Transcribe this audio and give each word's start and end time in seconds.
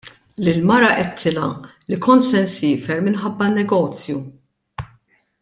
Lill-mara 0.45 0.87
għidtilha 1.01 1.49
li 1.91 1.99
kont 2.07 2.25
se 2.31 2.41
nsiefer 2.47 3.05
minħabba 3.09 3.51
n-negozju. 3.53 4.19